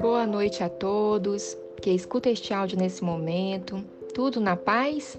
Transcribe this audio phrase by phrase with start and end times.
[0.00, 3.84] Boa noite a todos que escuta este áudio nesse momento.
[4.14, 5.18] Tudo na paz?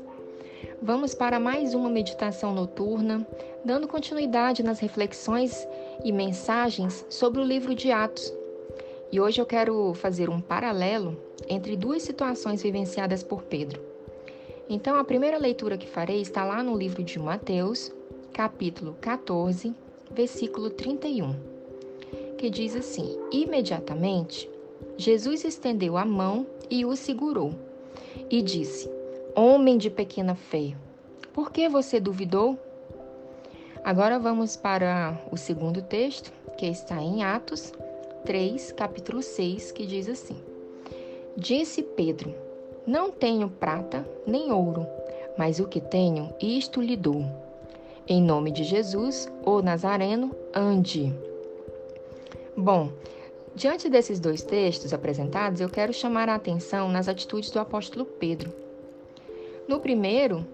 [0.82, 3.28] Vamos para mais uma meditação noturna,
[3.64, 5.68] dando continuidade nas reflexões
[6.04, 8.34] e mensagens sobre o livro de Atos.
[9.12, 11.16] E hoje eu quero fazer um paralelo
[11.48, 13.82] entre duas situações vivenciadas por Pedro.
[14.70, 17.92] Então, a primeira leitura que farei está lá no livro de Mateus,
[18.34, 19.76] capítulo 14,
[20.12, 21.36] versículo 31,
[22.38, 24.50] que diz assim: Imediatamente,
[24.98, 27.54] Jesus estendeu a mão e o segurou,
[28.30, 28.90] e disse:
[29.36, 30.76] Homem de pequena fé,
[31.34, 32.58] por que você duvidou?
[33.84, 37.72] Agora vamos para o segundo texto, que está em Atos
[38.26, 40.38] 3, capítulo 6, que diz assim:
[41.38, 42.36] Disse Pedro:
[42.86, 44.86] Não tenho prata nem ouro,
[45.38, 47.49] mas o que tenho, isto lhe dou.
[48.10, 51.14] Em nome de Jesus, o Nazareno, ande.
[52.58, 52.90] Bom,
[53.56, 58.54] Diante desses dois textos apresentados, eu quero chamar a atenção nas atitudes do apóstolo Pedro.
[59.68, 60.46] No primeiro,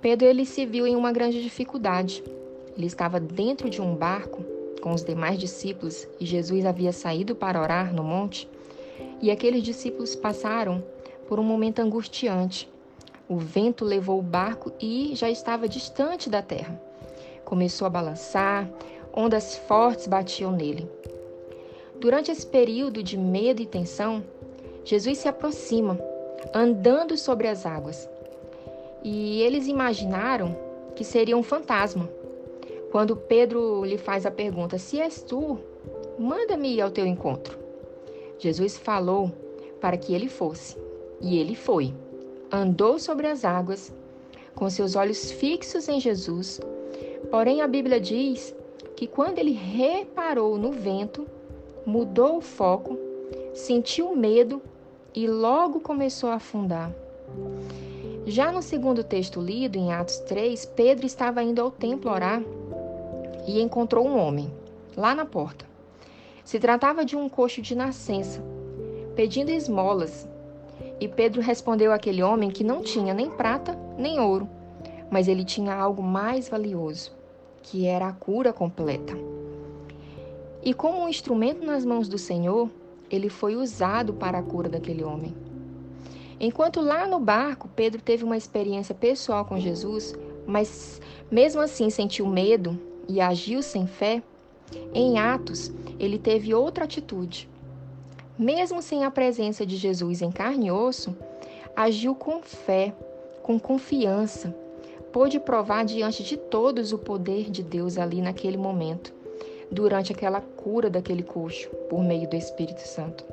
[0.00, 2.24] Pedro ele se viu em uma grande dificuldade.
[2.74, 4.42] Ele estava dentro de um barco
[4.80, 8.48] com os demais discípulos e Jesus havia saído para orar no monte.
[9.20, 10.82] E aqueles discípulos passaram
[11.28, 12.70] por um momento angustiante.
[13.28, 16.80] O vento levou o barco e já estava distante da terra.
[17.44, 18.66] Começou a balançar,
[19.14, 20.90] ondas fortes batiam nele.
[22.00, 24.24] Durante esse período de medo e tensão,
[24.82, 26.00] Jesus se aproxima,
[26.54, 28.08] andando sobre as águas.
[29.02, 30.56] E eles imaginaram
[30.96, 32.08] que seria um fantasma.
[32.90, 35.58] Quando Pedro lhe faz a pergunta: Se és tu,
[36.18, 37.58] manda-me ir ao teu encontro.
[38.38, 39.30] Jesus falou
[39.80, 40.78] para que ele fosse,
[41.20, 41.92] e ele foi.
[42.50, 43.92] Andou sobre as águas,
[44.54, 46.60] com seus olhos fixos em Jesus.
[47.30, 48.54] Porém, a Bíblia diz
[48.96, 51.26] que quando ele reparou no vento,
[51.84, 52.98] mudou o foco,
[53.54, 54.62] sentiu medo
[55.14, 56.92] e logo começou a afundar.
[58.26, 62.42] Já no segundo texto lido, em Atos 3, Pedro estava indo ao templo orar
[63.46, 64.52] e encontrou um homem,
[64.94, 65.64] lá na porta.
[66.44, 68.42] Se tratava de um coxo de nascença,
[69.16, 70.27] pedindo esmolas.
[71.00, 74.48] E Pedro respondeu àquele homem que não tinha nem prata nem ouro,
[75.10, 77.12] mas ele tinha algo mais valioso,
[77.62, 79.16] que era a cura completa.
[80.62, 82.68] E como um instrumento nas mãos do Senhor,
[83.10, 85.34] ele foi usado para a cura daquele homem.
[86.40, 90.14] Enquanto lá no barco, Pedro teve uma experiência pessoal com Jesus,
[90.46, 91.00] mas
[91.30, 94.22] mesmo assim sentiu medo e agiu sem fé,
[94.92, 97.48] em Atos ele teve outra atitude.
[98.38, 101.16] Mesmo sem a presença de Jesus em carne e osso,
[101.74, 102.94] agiu com fé,
[103.42, 104.54] com confiança,
[105.12, 109.12] pôde provar diante de todos o poder de Deus ali naquele momento
[109.70, 113.24] durante aquela cura daquele coxo por meio do Espírito Santo.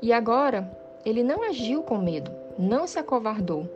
[0.00, 0.70] E agora,
[1.06, 3.68] ele não agiu com medo, não se acovardou,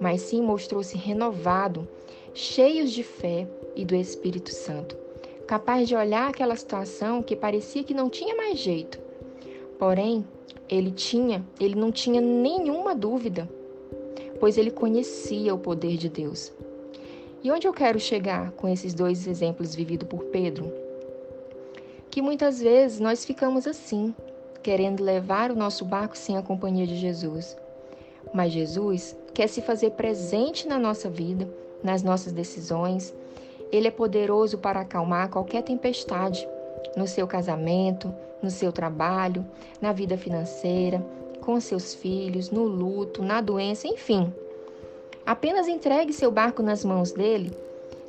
[0.00, 1.86] mas sim mostrou-se renovado,
[2.32, 4.96] cheio de fé e do Espírito Santo,
[5.46, 8.98] capaz de olhar aquela situação que parecia que não tinha mais jeito.
[9.78, 10.24] Porém,
[10.68, 13.48] ele tinha, ele não tinha nenhuma dúvida,
[14.40, 16.52] pois ele conhecia o poder de Deus.
[17.42, 20.84] E onde eu quero chegar com esses dois exemplos vividos por Pedro?
[22.14, 24.14] que muitas vezes nós ficamos assim,
[24.62, 27.56] querendo levar o nosso barco sem a companhia de Jesus.
[28.32, 31.52] Mas Jesus quer se fazer presente na nossa vida,
[31.82, 33.12] nas nossas decisões.
[33.72, 36.48] Ele é poderoso para acalmar qualquer tempestade
[36.96, 39.44] no seu casamento, no seu trabalho,
[39.80, 41.04] na vida financeira,
[41.40, 44.32] com seus filhos, no luto, na doença, enfim.
[45.26, 47.56] Apenas entregue seu barco nas mãos dele,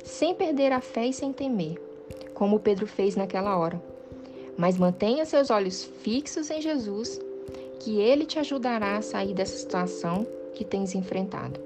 [0.04, 1.80] sem perder a fé e sem temer,
[2.34, 3.80] como Pedro fez naquela hora
[4.56, 7.20] mas mantenha seus olhos fixos em Jesus,
[7.80, 11.60] que ele te ajudará a sair dessa situação que tens enfrentado.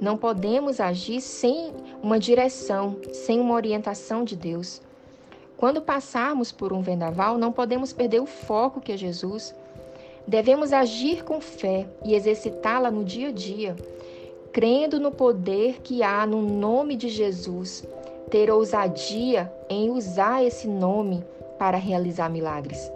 [0.00, 1.72] Não podemos agir sem
[2.02, 4.80] uma direção, sem uma orientação de Deus.
[5.58, 9.52] Quando passarmos por um vendaval, não podemos perder o foco que é Jesus.
[10.24, 13.74] Devemos agir com fé e exercitá-la no dia a dia,
[14.52, 17.84] crendo no poder que há no nome de Jesus,
[18.30, 21.24] ter ousadia em usar esse nome
[21.58, 22.92] para realizar milagres.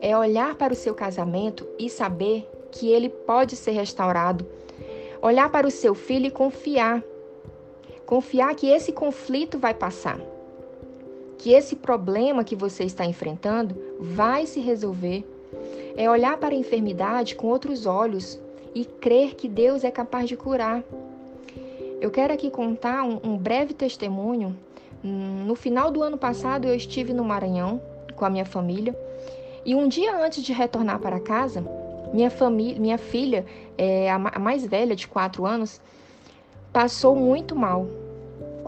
[0.00, 4.44] É olhar para o seu casamento e saber que ele pode ser restaurado.
[5.22, 7.04] Olhar para o seu filho e confiar.
[8.04, 10.18] Confiar que esse conflito vai passar.
[11.48, 15.24] Que esse problema que você está enfrentando vai se resolver.
[15.96, 18.38] É olhar para a enfermidade com outros olhos
[18.74, 20.84] e crer que Deus é capaz de curar.
[22.02, 24.54] Eu quero aqui contar um, um breve testemunho
[25.02, 27.80] no final do ano passado, eu estive no Maranhão
[28.14, 28.94] com a minha família
[29.64, 31.64] e um dia antes de retornar para casa,
[32.12, 33.46] minha, família, minha filha,
[33.78, 35.80] é, a mais velha de quatro anos,
[36.74, 37.88] passou muito mal.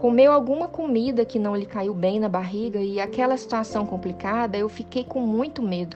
[0.01, 4.67] Comeu alguma comida que não lhe caiu bem na barriga e aquela situação complicada, eu
[4.67, 5.95] fiquei com muito medo.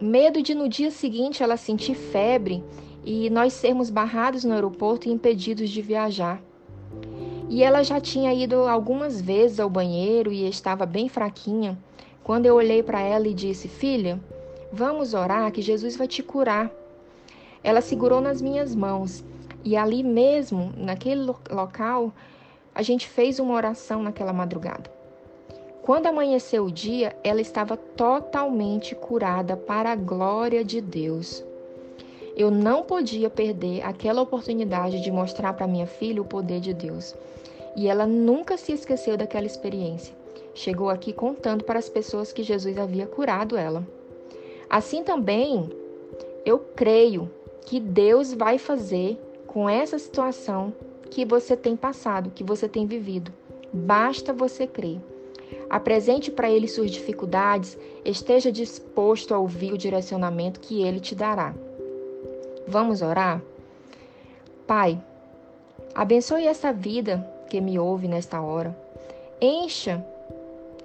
[0.00, 2.62] Medo de no dia seguinte ela sentir febre
[3.04, 6.40] e nós sermos barrados no aeroporto e impedidos de viajar.
[7.48, 11.76] E ela já tinha ido algumas vezes ao banheiro e estava bem fraquinha.
[12.22, 14.20] Quando eu olhei para ela e disse: Filha,
[14.72, 16.70] vamos orar que Jesus vai te curar.
[17.64, 19.24] Ela segurou nas minhas mãos
[19.64, 22.12] e ali mesmo, naquele local,
[22.74, 24.90] a gente fez uma oração naquela madrugada.
[25.82, 31.44] Quando amanheceu o dia, ela estava totalmente curada para a glória de Deus.
[32.36, 37.14] Eu não podia perder aquela oportunidade de mostrar para minha filha o poder de Deus.
[37.76, 40.14] E ela nunca se esqueceu daquela experiência.
[40.54, 43.86] Chegou aqui contando para as pessoas que Jesus havia curado ela.
[44.68, 45.70] Assim também,
[46.44, 47.30] eu creio
[47.62, 50.72] que Deus vai fazer com essa situação
[51.10, 53.32] que você tem passado, que você tem vivido.
[53.72, 55.00] Basta você crer.
[55.68, 61.54] Apresente para ele suas dificuldades, esteja disposto a ouvir o direcionamento que ele te dará.
[62.66, 63.42] Vamos orar?
[64.66, 65.00] Pai,
[65.94, 67.18] abençoe essa vida
[67.48, 68.76] que me ouve nesta hora.
[69.40, 70.04] Encha,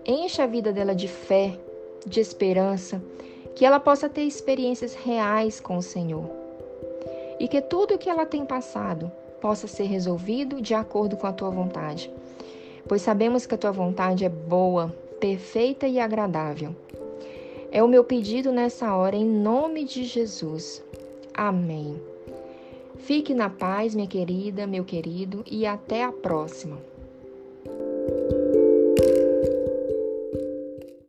[0.05, 1.57] encha a vida dela de fé,
[2.05, 3.01] de esperança,
[3.55, 6.29] que ela possa ter experiências reais com o Senhor.
[7.39, 9.11] E que tudo o que ela tem passado
[9.45, 12.11] possa ser resolvido de acordo com a tua vontade.
[12.87, 14.87] Pois sabemos que a tua vontade é boa,
[15.19, 16.75] perfeita e agradável.
[17.71, 20.83] É o meu pedido nessa hora, em nome de Jesus.
[21.31, 22.01] Amém.
[22.97, 26.79] Fique na paz, minha querida, meu querido, e até a próxima.